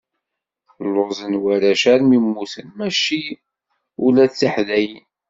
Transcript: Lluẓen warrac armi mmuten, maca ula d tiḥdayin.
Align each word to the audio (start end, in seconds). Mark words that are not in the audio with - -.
Lluẓen 0.89 1.33
warrac 1.43 1.81
armi 1.93 2.17
mmuten, 2.23 2.67
maca 2.77 3.19
ula 4.05 4.25
d 4.29 4.33
tiḥdayin. 4.33 5.05